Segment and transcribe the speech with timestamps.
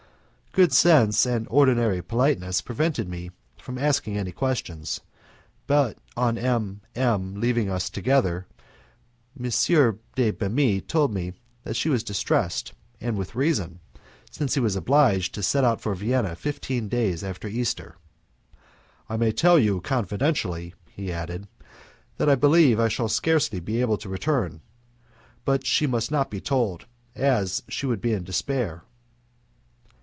[0.53, 4.99] Good sense and ordinary politeness prevented me from asking any questions,
[5.65, 8.47] but on M M leaving us together,
[9.41, 9.49] M.
[10.15, 11.31] de Bemis told me
[11.63, 13.79] that she was distressed, and with reason,
[14.29, 17.95] since he was obliged to set out for Vienna fifteen days after Easter.
[19.07, 21.47] "I may tell you confidentially," he added,
[22.17, 24.59] "that I believe I shall scarcely be able to return,
[25.45, 28.83] but she must not be told, as she would be in despair."